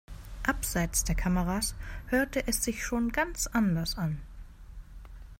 [0.41, 1.75] Abseits der Kameras
[2.07, 4.19] hörte es sich schon ganz anders an.